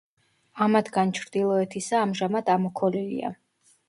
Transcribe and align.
ამათგან 0.65 1.11
ჩრდილოეთისა 1.17 1.99
ამჟამად 2.05 2.49
ამოქოლილია. 2.55 3.31